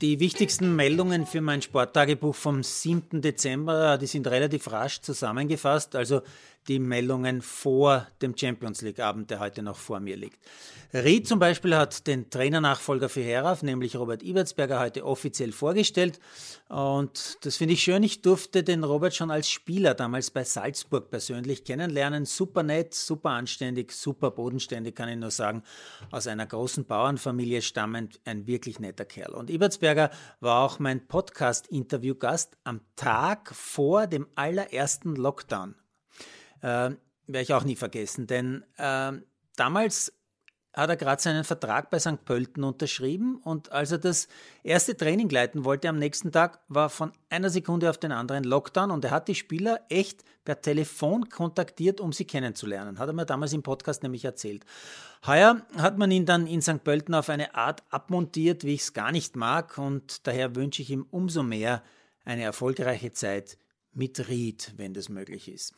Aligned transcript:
Die 0.00 0.18
wichtigsten 0.18 0.74
Meldungen 0.74 1.24
für 1.24 1.40
mein 1.40 1.62
Sporttagebuch 1.62 2.34
vom 2.34 2.64
7. 2.64 3.22
Dezember, 3.22 3.96
die 3.96 4.08
sind 4.08 4.26
relativ 4.26 4.72
rasch 4.72 5.00
zusammengefasst. 5.00 5.94
Also 5.94 6.22
die 6.68 6.78
Meldungen 6.78 7.42
vor 7.42 8.06
dem 8.22 8.36
Champions 8.36 8.82
League-Abend, 8.82 9.30
der 9.30 9.40
heute 9.40 9.62
noch 9.62 9.76
vor 9.76 10.00
mir 10.00 10.16
liegt. 10.16 10.38
Ried 10.94 11.26
zum 11.26 11.40
Beispiel 11.40 11.76
hat 11.76 12.06
den 12.06 12.30
Trainernachfolger 12.30 13.08
für 13.08 13.22
Heraf, 13.22 13.62
nämlich 13.64 13.96
Robert 13.96 14.22
Ibertsberger, 14.22 14.78
heute 14.78 15.04
offiziell 15.04 15.50
vorgestellt. 15.50 16.20
Und 16.68 17.38
das 17.44 17.56
finde 17.56 17.74
ich 17.74 17.82
schön. 17.82 18.02
Ich 18.04 18.22
durfte 18.22 18.62
den 18.62 18.84
Robert 18.84 19.14
schon 19.14 19.32
als 19.32 19.50
Spieler 19.50 19.94
damals 19.94 20.30
bei 20.30 20.44
Salzburg 20.44 21.10
persönlich 21.10 21.64
kennenlernen. 21.64 22.26
Super 22.26 22.62
nett, 22.62 22.94
super 22.94 23.30
anständig, 23.30 23.90
super 23.90 24.30
bodenständig, 24.30 24.94
kann 24.94 25.08
ich 25.08 25.16
nur 25.16 25.32
sagen. 25.32 25.64
Aus 26.12 26.28
einer 26.28 26.46
großen 26.46 26.84
Bauernfamilie 26.84 27.60
stammend, 27.62 28.20
ein 28.24 28.46
wirklich 28.46 28.78
netter 28.78 29.04
Kerl. 29.04 29.34
Und 29.34 29.50
Ibertsberger 29.50 30.10
war 30.38 30.64
auch 30.64 30.78
mein 30.78 31.06
Podcast-Interviewgast 31.08 32.56
am 32.62 32.80
Tag 32.94 33.52
vor 33.52 34.06
dem 34.06 34.28
allerersten 34.36 35.16
Lockdown 35.16 35.74
äh, 36.64 36.96
werde 37.26 37.42
ich 37.42 37.54
auch 37.54 37.64
nie 37.64 37.76
vergessen, 37.76 38.26
denn 38.26 38.64
äh, 38.76 39.12
damals 39.56 40.12
hat 40.72 40.90
er 40.90 40.96
gerade 40.96 41.22
seinen 41.22 41.44
Vertrag 41.44 41.90
bei 41.90 42.00
St. 42.00 42.24
Pölten 42.24 42.64
unterschrieben 42.64 43.36
und 43.36 43.70
als 43.70 43.92
er 43.92 43.98
das 43.98 44.28
erste 44.64 44.96
Training 44.96 45.28
leiten 45.28 45.64
wollte 45.64 45.88
am 45.88 45.98
nächsten 45.98 46.32
Tag, 46.32 46.60
war 46.68 46.90
von 46.90 47.12
einer 47.28 47.50
Sekunde 47.50 47.88
auf 47.88 47.98
den 47.98 48.10
anderen 48.10 48.42
Lockdown 48.42 48.90
und 48.90 49.04
er 49.04 49.12
hat 49.12 49.28
die 49.28 49.36
Spieler 49.36 49.80
echt 49.88 50.24
per 50.44 50.60
Telefon 50.60 51.28
kontaktiert, 51.28 52.00
um 52.00 52.12
sie 52.12 52.24
kennenzulernen. 52.24 52.98
Hat 52.98 53.08
er 53.08 53.12
mir 53.12 53.24
damals 53.24 53.52
im 53.52 53.62
Podcast 53.62 54.02
nämlich 54.02 54.24
erzählt. 54.24 54.64
Heuer 55.26 55.64
hat 55.76 55.96
man 55.96 56.10
ihn 56.10 56.26
dann 56.26 56.46
in 56.46 56.60
St. 56.60 56.82
Pölten 56.82 57.14
auf 57.14 57.28
eine 57.28 57.54
Art 57.54 57.84
abmontiert, 57.90 58.64
wie 58.64 58.74
ich 58.74 58.82
es 58.82 58.92
gar 58.92 59.12
nicht 59.12 59.36
mag 59.36 59.78
und 59.78 60.26
daher 60.26 60.56
wünsche 60.56 60.82
ich 60.82 60.90
ihm 60.90 61.06
umso 61.10 61.42
mehr 61.44 61.82
eine 62.24 62.42
erfolgreiche 62.42 63.12
Zeit 63.12 63.58
mit 63.92 64.28
Ried, 64.28 64.72
wenn 64.76 64.92
das 64.92 65.08
möglich 65.08 65.48
ist. 65.48 65.74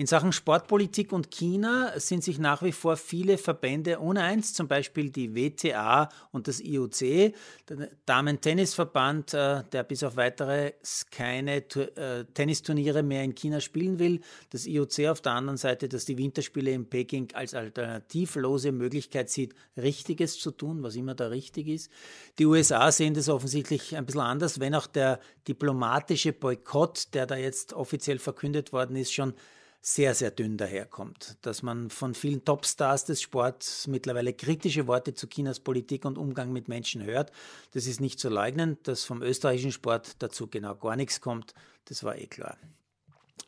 In 0.00 0.06
Sachen 0.06 0.30
Sportpolitik 0.30 1.12
und 1.12 1.32
China 1.32 1.90
sind 1.96 2.22
sich 2.22 2.38
nach 2.38 2.62
wie 2.62 2.70
vor 2.70 2.96
viele 2.96 3.36
Verbände 3.36 3.98
uneins, 3.98 4.54
zum 4.54 4.68
Beispiel 4.68 5.10
die 5.10 5.34
WTA 5.34 6.08
und 6.30 6.46
das 6.46 6.60
IOC, 6.60 7.34
der 7.68 7.88
Damen-Tennisverband, 8.06 9.34
äh, 9.34 9.64
der 9.72 9.82
bis 9.82 10.04
auf 10.04 10.14
weiteres 10.14 11.06
keine 11.10 11.56
äh, 11.56 12.24
Tennisturniere 12.32 13.02
mehr 13.02 13.24
in 13.24 13.34
China 13.34 13.60
spielen 13.60 13.98
will. 13.98 14.20
Das 14.50 14.66
IOC 14.66 15.08
auf 15.08 15.20
der 15.20 15.32
anderen 15.32 15.56
Seite, 15.56 15.88
das 15.88 16.04
die 16.04 16.16
Winterspiele 16.16 16.70
in 16.70 16.88
Peking 16.88 17.30
als 17.34 17.54
alternativlose 17.54 18.70
Möglichkeit 18.70 19.30
sieht, 19.30 19.56
Richtiges 19.76 20.38
zu 20.38 20.52
tun, 20.52 20.84
was 20.84 20.94
immer 20.94 21.16
da 21.16 21.26
richtig 21.26 21.66
ist. 21.66 21.90
Die 22.38 22.46
USA 22.46 22.92
sehen 22.92 23.14
das 23.14 23.28
offensichtlich 23.28 23.96
ein 23.96 24.06
bisschen 24.06 24.20
anders, 24.20 24.60
wenn 24.60 24.76
auch 24.76 24.86
der 24.86 25.18
diplomatische 25.48 26.32
Boykott, 26.32 27.14
der 27.14 27.26
da 27.26 27.34
jetzt 27.34 27.72
offiziell 27.72 28.20
verkündet 28.20 28.72
worden 28.72 28.94
ist, 28.94 29.12
schon 29.12 29.34
sehr, 29.80 30.14
sehr 30.14 30.30
dünn 30.30 30.56
daherkommt. 30.56 31.36
Dass 31.42 31.62
man 31.62 31.90
von 31.90 32.14
vielen 32.14 32.44
Topstars 32.44 33.04
des 33.04 33.22
Sports 33.22 33.86
mittlerweile 33.86 34.32
kritische 34.32 34.86
Worte 34.86 35.14
zu 35.14 35.28
Chinas 35.28 35.60
Politik 35.60 36.04
und 36.04 36.18
Umgang 36.18 36.52
mit 36.52 36.68
Menschen 36.68 37.04
hört, 37.04 37.32
das 37.72 37.86
ist 37.86 38.00
nicht 38.00 38.18
zu 38.18 38.28
leugnen. 38.28 38.78
Dass 38.82 39.04
vom 39.04 39.22
österreichischen 39.22 39.72
Sport 39.72 40.22
dazu 40.22 40.46
genau 40.46 40.74
gar 40.74 40.96
nichts 40.96 41.20
kommt, 41.20 41.54
das 41.86 42.04
war 42.04 42.16
eh 42.16 42.26
klar. 42.26 42.58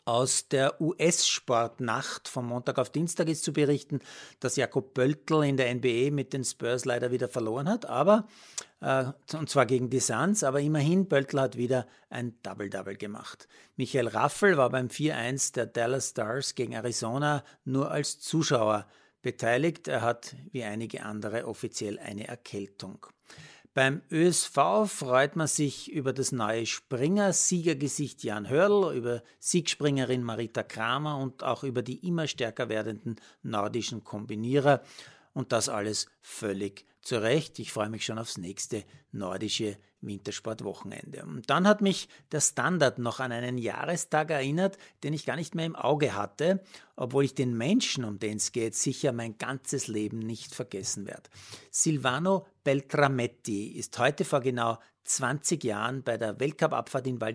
Aus 0.04 0.48
der 0.48 0.80
US-Sportnacht 0.80 2.28
vom 2.28 2.46
Montag 2.46 2.78
auf 2.78 2.90
Dienstag 2.90 3.28
ist 3.28 3.44
zu 3.44 3.52
berichten, 3.52 4.00
dass 4.40 4.56
Jakob 4.56 4.94
Pöltl 4.94 5.44
in 5.44 5.56
der 5.56 5.74
NBA 5.74 6.10
mit 6.10 6.32
den 6.32 6.44
Spurs 6.44 6.84
leider 6.84 7.10
wieder 7.10 7.28
verloren 7.28 7.68
hat, 7.68 7.86
aber 7.86 8.26
äh, 8.80 9.04
und 9.34 9.50
zwar 9.50 9.66
gegen 9.66 9.90
die 9.90 10.00
Suns, 10.00 10.42
aber 10.42 10.60
immerhin 10.60 11.08
Pöltl 11.08 11.40
hat 11.40 11.56
wieder 11.56 11.86
ein 12.08 12.34
Double-Double 12.42 12.96
gemacht. 12.96 13.48
Michael 13.76 14.08
Raffel 14.08 14.56
war 14.56 14.70
beim 14.70 14.88
4-1 14.88 15.54
der 15.54 15.66
Dallas 15.66 16.10
Stars 16.10 16.54
gegen 16.54 16.72
Arizona 16.72 17.44
nur 17.64 17.90
als 17.90 18.20
Zuschauer 18.20 18.86
beteiligt. 19.22 19.88
Er 19.88 20.02
hat 20.02 20.34
wie 20.52 20.64
einige 20.64 21.04
andere 21.04 21.46
offiziell 21.46 21.98
eine 21.98 22.26
Erkältung. 22.26 23.06
Beim 23.80 24.02
ÖSV 24.10 24.84
freut 24.88 25.36
man 25.36 25.46
sich 25.46 25.90
über 25.90 26.12
das 26.12 26.32
neue 26.32 26.66
Springer-Siegergesicht 26.66 28.22
Jan 28.22 28.46
Hörl, 28.46 28.94
über 28.94 29.22
Siegspringerin 29.38 30.22
Marita 30.22 30.62
Kramer 30.62 31.16
und 31.16 31.42
auch 31.42 31.64
über 31.64 31.80
die 31.80 32.06
immer 32.06 32.26
stärker 32.26 32.68
werdenden 32.68 33.16
nordischen 33.42 34.04
Kombinierer. 34.04 34.82
Und 35.32 35.52
das 35.52 35.68
alles 35.68 36.06
völlig 36.20 36.86
zu 37.02 37.22
Recht. 37.22 37.58
Ich 37.58 37.72
freue 37.72 37.88
mich 37.88 38.04
schon 38.04 38.18
aufs 38.18 38.38
nächste 38.38 38.84
nordische 39.12 39.78
Wintersportwochenende. 40.02 41.24
Und 41.24 41.48
dann 41.50 41.66
hat 41.66 41.82
mich 41.82 42.08
der 42.32 42.40
Standard 42.40 42.98
noch 42.98 43.20
an 43.20 43.32
einen 43.32 43.58
Jahrestag 43.58 44.30
erinnert, 44.30 44.78
den 45.02 45.12
ich 45.12 45.26
gar 45.26 45.36
nicht 45.36 45.54
mehr 45.54 45.66
im 45.66 45.76
Auge 45.76 46.14
hatte, 46.14 46.62
obwohl 46.96 47.24
ich 47.24 47.34
den 47.34 47.56
Menschen, 47.56 48.04
um 48.04 48.18
den 48.18 48.38
es 48.38 48.52
geht, 48.52 48.74
sicher 48.74 49.12
mein 49.12 49.38
ganzes 49.38 49.88
Leben 49.88 50.18
nicht 50.18 50.54
vergessen 50.54 51.06
werde. 51.06 51.28
Silvano 51.70 52.46
Beltrametti 52.64 53.68
ist 53.68 53.98
heute 53.98 54.24
vor 54.24 54.40
genau 54.40 54.78
20 55.04 55.64
Jahren 55.64 56.02
bei 56.02 56.16
der 56.16 56.38
Weltcup-Abfahrt 56.38 57.06
in 57.06 57.20
Val 57.20 57.34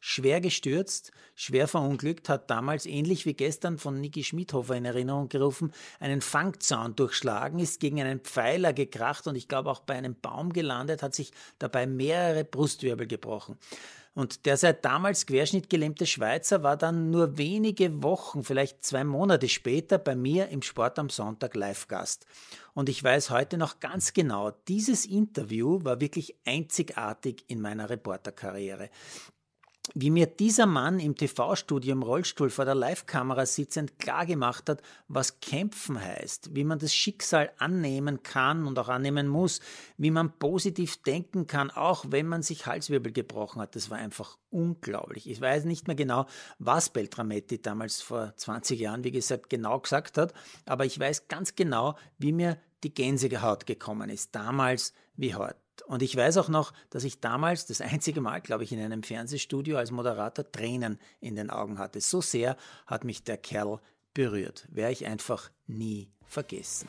schwer 0.00 0.40
gestürzt, 0.40 1.12
schwer 1.34 1.68
verunglückt, 1.68 2.28
hat 2.28 2.50
damals 2.50 2.86
ähnlich 2.86 3.26
wie 3.26 3.34
gestern 3.34 3.78
von 3.78 4.00
Niki 4.00 4.24
Schmidhofer 4.24 4.76
in 4.76 4.84
Erinnerung 4.84 5.28
gerufen, 5.28 5.72
einen 6.00 6.20
Fangzaun 6.20 6.96
durchschlagen, 6.96 7.58
ist 7.58 7.80
gegen 7.80 8.00
einen 8.00 8.20
Pfeiler 8.20 8.72
gekracht 8.72 9.26
und 9.26 9.36
ich 9.36 9.48
glaube 9.48 9.70
auch 9.70 9.80
bei 9.80 9.94
einem 9.94 10.14
Baum 10.14 10.52
gelandet, 10.52 11.02
hat 11.02 11.14
sich 11.14 11.32
dabei 11.58 11.86
mehrere 11.86 12.44
Brustwirbel 12.44 13.06
gebrochen. 13.06 13.58
Und 14.14 14.44
der 14.44 14.58
seit 14.58 14.84
damals 14.84 15.24
querschnittgelähmte 15.24 16.04
Schweizer 16.04 16.62
war 16.62 16.76
dann 16.76 17.10
nur 17.10 17.38
wenige 17.38 18.02
Wochen, 18.02 18.44
vielleicht 18.44 18.84
zwei 18.84 19.04
Monate 19.04 19.48
später 19.48 19.96
bei 19.96 20.14
mir 20.14 20.48
im 20.48 20.60
Sport 20.60 20.98
am 20.98 21.08
Sonntag 21.08 21.54
Live-Gast. 21.54 22.26
Und 22.74 22.90
ich 22.90 23.02
weiß 23.02 23.30
heute 23.30 23.56
noch 23.56 23.80
ganz 23.80 24.12
genau, 24.12 24.50
dieses 24.68 25.06
Interview 25.06 25.82
war 25.82 26.00
wirklich 26.00 26.36
einzigartig 26.44 27.44
in 27.48 27.62
meiner 27.62 27.88
Reporterkarriere 27.88 28.90
wie 29.94 30.10
mir 30.10 30.26
dieser 30.26 30.66
Mann 30.66 31.00
im 31.00 31.16
TV-Studio 31.16 31.92
im 31.92 32.02
Rollstuhl 32.02 32.50
vor 32.50 32.64
der 32.64 32.74
Live-Kamera 32.74 33.46
sitzend 33.46 33.98
klargemacht 33.98 34.68
hat, 34.68 34.80
was 35.08 35.40
kämpfen 35.40 36.00
heißt, 36.00 36.54
wie 36.54 36.64
man 36.64 36.78
das 36.78 36.94
Schicksal 36.94 37.50
annehmen 37.58 38.22
kann 38.22 38.66
und 38.66 38.78
auch 38.78 38.88
annehmen 38.88 39.26
muss, 39.26 39.60
wie 39.96 40.12
man 40.12 40.38
positiv 40.38 41.02
denken 41.02 41.46
kann, 41.46 41.70
auch 41.70 42.04
wenn 42.08 42.28
man 42.28 42.42
sich 42.42 42.66
Halswirbel 42.66 43.12
gebrochen 43.12 43.60
hat. 43.60 43.74
Das 43.74 43.90
war 43.90 43.98
einfach 43.98 44.38
unglaublich. 44.50 45.28
Ich 45.28 45.40
weiß 45.40 45.64
nicht 45.64 45.88
mehr 45.88 45.96
genau, 45.96 46.26
was 46.58 46.90
Beltrametti 46.90 47.60
damals 47.60 48.00
vor 48.00 48.34
20 48.36 48.78
Jahren, 48.78 49.04
wie 49.04 49.10
gesagt, 49.10 49.50
genau 49.50 49.80
gesagt 49.80 50.16
hat, 50.16 50.32
aber 50.64 50.84
ich 50.84 50.98
weiß 50.98 51.26
ganz 51.26 51.56
genau, 51.56 51.96
wie 52.18 52.32
mir 52.32 52.56
die 52.84 52.94
Gänsehaut 52.94 53.66
gekommen 53.66 54.10
ist, 54.10 54.34
damals 54.34 54.92
wie 55.16 55.34
heute. 55.34 55.61
Und 55.86 56.02
ich 56.02 56.16
weiß 56.16 56.36
auch 56.36 56.48
noch, 56.48 56.72
dass 56.90 57.04
ich 57.04 57.20
damals 57.20 57.66
das 57.66 57.80
einzige 57.80 58.20
Mal, 58.20 58.40
glaube 58.40 58.64
ich, 58.64 58.72
in 58.72 58.80
einem 58.80 59.02
Fernsehstudio 59.02 59.76
als 59.76 59.90
Moderator 59.90 60.50
Tränen 60.50 60.98
in 61.20 61.34
den 61.34 61.50
Augen 61.50 61.78
hatte. 61.78 62.00
So 62.00 62.20
sehr 62.20 62.56
hat 62.86 63.04
mich 63.04 63.24
der 63.24 63.38
Kerl 63.38 63.80
berührt. 64.14 64.66
Werde 64.70 64.92
ich 64.92 65.06
einfach 65.06 65.50
nie 65.66 66.10
vergessen. 66.24 66.88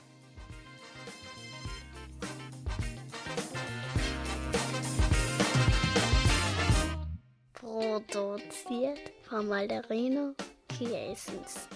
Produziert 7.54 9.00
von 9.28 9.48
Malderino 9.48 10.36
Kiesens. 10.68 11.68